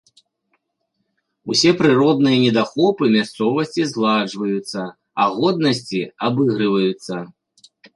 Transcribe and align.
Усе 1.55 1.73
прыродныя 1.81 2.37
недахопы 2.45 3.03
мясцовасці 3.19 3.81
згладжваюцца, 3.93 4.81
а 5.23 5.33
годнасці 5.39 6.01
абыгрываюцца. 6.29 7.15